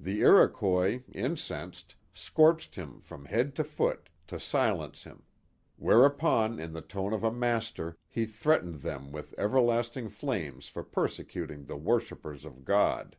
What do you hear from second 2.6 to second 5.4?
him from head to foot, to silence him;